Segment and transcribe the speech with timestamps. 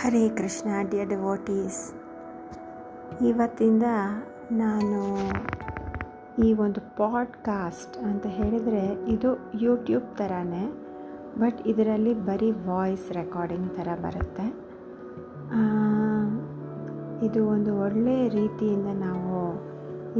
[0.00, 1.94] Hare Krishna, dear devotees.
[3.24, 3.82] ಇವತ್ತಿಂದ
[4.52, 4.98] ನಾನು
[6.44, 10.64] ಈ ಒಂದು ಪಾಡ್ಕಾಸ್ಟ್ ಅಂತ ಹೇಳಿದರೆ ಇದು ಯೂಟ್ಯೂಬ್ ಥರನೇ
[11.38, 14.46] ಬಟ್ ಇದರಲ್ಲಿ ಬರೀ ವಾಯ್ಸ್ ರೆಕಾರ್ಡಿಂಗ್ ಥರ ಬರುತ್ತೆ.
[17.26, 19.38] ಇದು ಒಂದು ಒಳ್ಳೆಯ ರೀತಿಯಿಂದ ನಾವು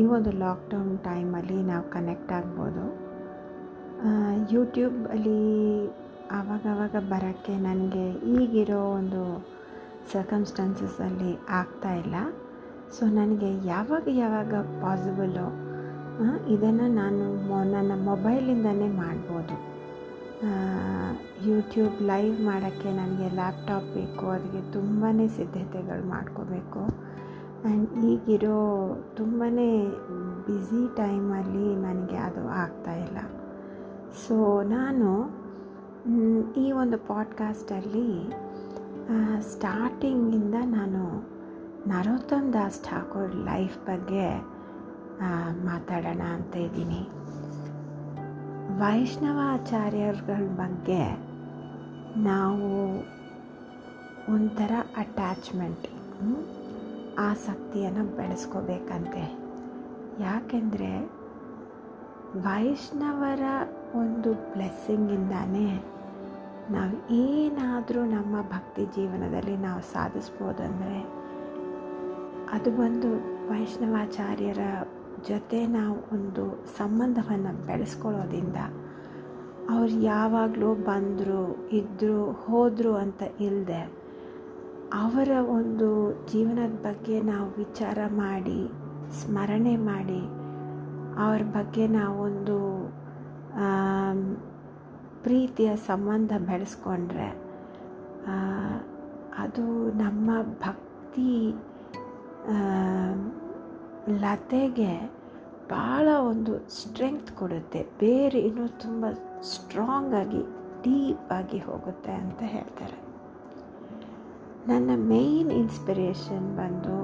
[0.00, 2.86] ಈ ಒಂದು ಲಾಕ್ಡೌನ್ ಟೈಮಲ್ಲಿ ನಾವು ಕನೆಕ್ಟ್ ಆಗ್ಬೋದು.
[4.54, 5.42] ಯೂಟ್ಯೂಬಲ್ಲಿ
[6.30, 9.55] ಆವಾಗವಾಗ ಬರೋಕ್ಕೆ ನನಗೆ ಈಗಿರೋ ಒಂದು
[10.12, 12.16] ಸರ್ಕಮ್ಸ್ಟಾನ್ಸಸಲ್ಲಿ ಆಗ್ತಾ ಇಲ್ಲ.
[12.94, 15.46] ಸೊ ನನಗೆ ಯಾವಾಗ ಯಾವಾಗ ಪಾಸಿಬಲ್ಲು
[16.54, 17.24] ಇದನ್ನು ನಾನು
[17.72, 19.56] ನನ್ನ ಮೊಬೈಲಿಂದನೇ ಮಾಡ್ಬೋದು.
[21.48, 26.82] ಯೂಟ್ಯೂಬ್ ಲೈವ್ ಮಾಡೋಕ್ಕೆ ನನಗೆ ಲ್ಯಾಪ್ಟಾಪ್ ಬೇಕು, ಅದಕ್ಕೆ ತುಂಬಾ ಸಿದ್ಧತೆಗಳು ಮಾಡ್ಕೋಬೇಕು.
[27.64, 28.58] ಆ್ಯಂಡ್ ಈಗಿರೋ
[29.16, 29.48] ತುಂಬಾ
[30.46, 33.18] ಬ್ಯುಸಿ ಟೈಮಲ್ಲಿ ನನಗೆ ಅದು ಆಗ್ತಾಯಿಲ್ಲ
[34.24, 35.08] ಸೊ ನಾನು
[36.60, 38.08] ಈ ಒಂದು ಪಾಡ್ಕಾಸ್ಟಲ್ಲಿ
[39.50, 41.02] ಸ್ಟಾರ್ಟಿಂಗಿಂದ ನಾನು
[41.88, 44.24] ನರೋತ್ತಮ್ ದಾಸ್ ಠಾಕೂರ್ ಲೈಫ್ ಬಗ್ಗೆ
[45.64, 47.02] ಮಾತಾಡೋಣ ಅಂತ ಇದ್ದೀನಿ.
[48.80, 51.02] ವೈಷ್ಣವಾಚಾರ್ಯರುಗಳ ಬಗ್ಗೆ
[52.24, 52.68] ನಾವು
[54.34, 55.86] ಒಂಥರ ಅಟ್ಯಾಚ್ಮೆಂಟ್
[57.18, 59.24] ಆಸಕ್ತಿಯನ್ನು ಬೆಳೆಸ್ಕೋಬೇಕಂತೆ.
[60.22, 60.92] ಯಾಕೆಂದರೆ
[62.42, 63.44] ವೈಷ್ಣವರ
[63.94, 65.68] ಒಂದು ಬ್ಲೆಸ್ಸಿಂಗಿಂದಾನೇ
[66.70, 71.00] ನಾವು ಏನಾದರೂ ನಮ್ಮ ಭಕ್ತಿ ಜೀವನದಲ್ಲಿ ನಾವು ಸಾಧಿಸ್ಬೋದಂದರೆ
[72.52, 73.10] ಅದು ಬಂದು
[73.48, 74.58] ವೈಷ್ಣವಾಚಾರ್ಯರ
[75.28, 78.56] ಜೊತೆ ನಾವು ಒಂದು ಸಂಬಂಧವನ್ನು ಬೆಳೆಸ್ಕೊಳ್ಳೋದ್ರಿಂದ
[79.70, 84.06] ಅವ್ರು ಯಾವಾಗಲೂ ಬಂದರು ಇದ್ದರು ಹೋದರು ಅಂತ ಇಲ್ಲದೆ
[84.94, 88.68] ಅವರ ಒಂದು ಜೀವನದ ಬಗ್ಗೆ ನಾವು ವಿಚಾರ ಮಾಡಿ,
[89.22, 90.20] ಸ್ಮರಣೆ ಮಾಡಿ
[91.18, 92.58] ಅವ್ರ ಬಗ್ಗೆ ನಾವೊಂದು
[95.26, 97.28] ಪ್ರೀತಿಯ ಸಂಬಂಧ ಬೆಳೆಸ್ಕೊಂಡ್ರೆ
[99.38, 99.64] ಅದು
[99.98, 101.32] ನಮ್ಮ ಭಕ್ತಿ
[104.20, 104.92] ಲತೆಗೆ
[105.70, 107.80] ಭಾಳ ಒಂದು ಸ್ಟ್ರೆಂಗ್ತ್ ಕೊಡುತ್ತೆ.
[108.00, 109.04] ಬೇರೆ ಇನ್ನೂ ತುಂಬ
[110.84, 112.98] ಡೀಪ್ ಆಗಿ ಹೋಗುತ್ತೆ ಅಂತ ಹೇಳ್ತಾರೆ.
[114.68, 116.98] ನನ್ನ ಮೇಯ್ನ್ ಇನ್ಸ್ಪಿರೇಷನ್ ಬಂದು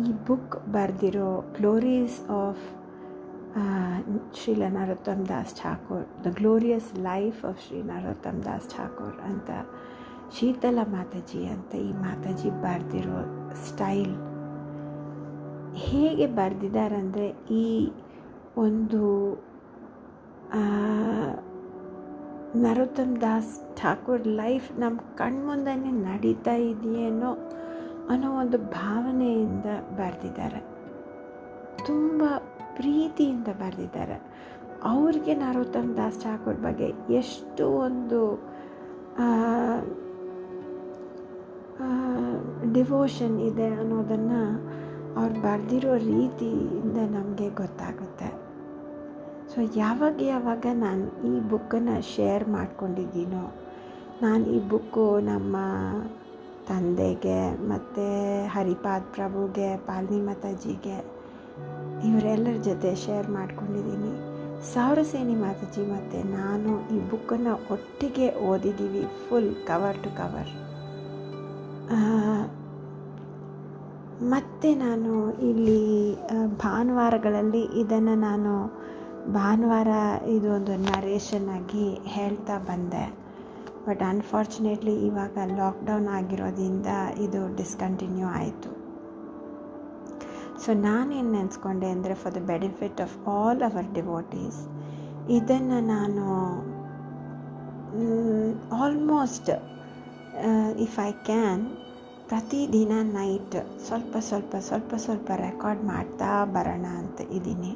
[0.00, 2.64] ಈ ಬುಕ್ ಬರೆದಿರೋ glories of
[4.34, 9.50] Shrila Narottam Das Thakur the glorious life of Shri Narottam Das Thakur ಅಂತ
[10.38, 14.14] ಶೀತಲ ಮಾತಾಜಿ ಅಂತ ಈ ಮಾತಾಜಿ ಬರೆದಿರೋ ಸ್ಟೈಲ್
[15.74, 17.92] ಹೇಗೆ ಬರೆದಿದ್ದಾರಂದರೆ ಈ
[18.56, 19.02] ಒಂದು
[22.56, 27.32] ನರೋತ್ತಮ್ ದಾಸ್ ಠಾಕೂರ್ ಲೈಫ್ ನಮ್ಮ ಕಣ್ಮುಂದನೇ ನಡೀತಾ ಇದೆಯೇನೋ
[28.08, 29.64] ಅನ್ನೋ ಒಂದು ಭಾವನೆಯಿಂದ
[29.96, 30.60] ಬರೆದಿದ್ದಾರೆ.
[31.86, 32.22] ತುಂಬ
[32.76, 34.16] ಪ್ರೀತಿಯಿಂದ ಬರೆದಿದ್ದಾರೆ.
[34.82, 38.20] ಅವ್ರಿಗೆ ನರೋತ್ತಮ್ ದಾಸ್ ಠಾಕೂರ್ ಬಗ್ಗೆ ಎಷ್ಟು ಒಂದು
[42.72, 44.40] ಡಿವೋಷನ್ ಇದೆ ಅನ್ನೋದನ್ನು
[45.20, 48.28] ಅವ್ರು ಬರೆದಿರೋ ರೀತಿಯಿಂದ ನಮಗೆ ಗೊತ್ತಾಗುತ್ತೆ.
[49.54, 53.54] ಸೊ, ಯಾವಾಗ ಯಾವಾಗ ನಾನು ಈ ಬುಕ್ಕನ್ನು ಶೇರ್ ಮಾಡ್ಕೊಂಡಿದ್ದೀನೋ,
[54.22, 55.56] ನಾನು ಈ ಬುಕ್ಕು ನಮ್ಮ
[56.68, 58.04] ತಂದೆಗೆ ಮತ್ತು
[58.46, 61.13] ಹರಿಪಾದ್ ಪ್ರಭುಗೆ, ಪಾಲ್ನಿ ಮಾತಾಜಿಗೆ
[62.08, 64.12] ಇವರೆಲ್ಲರ ಜೊತೆ ಶೇರ್ ಮಾಡ್ಕೊಂಡಿದ್ದೀನಿ.
[64.72, 70.52] ಸಾವಿರಸೇನಿ ಮಾತಾಜಿ ಮತ್ತು ನಾನು ಈ ಬುಕ್ಕನ್ನು ಒಟ್ಟಿಗೆ ಓದಿದ್ದೀವಿ ಫುಲ್ ಕವರ್ ಟು ಕವರ್
[74.32, 75.12] ಮತ್ತು ನಾನು
[75.48, 75.80] ಇಲ್ಲಿ
[76.62, 78.52] ಭಾನುವಾರಗಳಲ್ಲಿ ಇದನ್ನು ನಾನು
[79.38, 79.92] ಭಾನುವಾರ
[80.36, 83.04] ಇದು ಒಂದು ನರೇಷನ್ ಆಗಿ ಹೇಳ್ತಾ ಬಂದೆ.
[83.86, 86.90] ಬಟ್ ಅನ್ಫಾರ್ಚುನೇಟ್ಲಿ ಇವಾಗ ಲಾಕ್ಡೌನ್ ಆಗಿರೋದ್ರಿಂದ
[87.26, 88.72] ಇದು ಡಿಸ್ಕಂಟಿನ್ಯೂ ಆಯಿತು.
[90.64, 94.60] ಸೊ ನಾನೇನು ನೆನೆಸ್ಕೊಂಡೆ ಅಂದರೆ for the benefit of all our devotees
[95.36, 96.24] ಇದನ್ನು ನಾನು
[98.82, 99.50] ಆಲ್ಮೋಸ್ಟ್
[100.86, 101.64] ಇಫ್ ಐ ಕ್ಯಾನ್
[102.28, 107.72] ಪ್ರತಿದಿನ ನೈಟ್ ಸ್ವಲ್ಪ ಸ್ವಲ್ಪ ಸ್ವಲ್ಪ ಸ್ವಲ್ಪ ರೆಕಾರ್ಡ್ ಮಾಡ್ತಾ ಬರೋಣ ಅಂತ ಇದ್ದೀನಿ.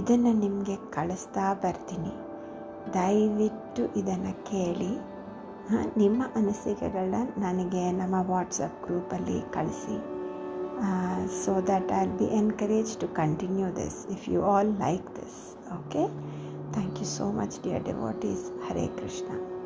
[0.00, 2.12] ಇದನ್ನು ನಿಮಗೆ ಕಳಿಸ್ತಾ ಬರ್ತೀನಿ.
[2.94, 4.92] ದಯವಿಟ್ಟು ಇದನ್ನು ಕೇಳಿ.
[6.02, 9.98] ನಿಮ್ಮ ಅನಿಸಿಕೆಗಳನ್ನ ನನಗೆ ನಮ್ಮ ವಾಟ್ಸಪ್ ಗ್ರೂಪಲ್ಲಿ ಕಳಿಸಿ.
[11.44, 15.56] so that I'll be encouraged to continue this if you all like this.
[15.78, 16.08] Okay,
[16.72, 18.50] thank you so much, dear devotees.
[18.68, 19.59] Hare Krishna.